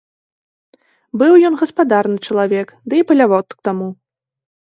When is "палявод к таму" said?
3.13-3.89